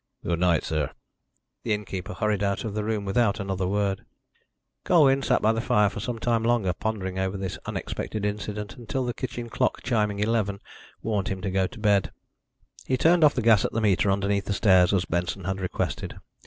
[0.25, 0.89] "Good night, sir."
[1.61, 4.03] The innkeeper hurried out of the room without another word.
[4.83, 9.05] Colwyn sat by the fire for some time longer pondering over this unexpected incident, until
[9.05, 10.59] the kitchen clock chiming eleven
[11.03, 12.11] warned him to go to bed.
[12.87, 16.15] He turned off the gas at the meter underneath the stairs as Benson had requested.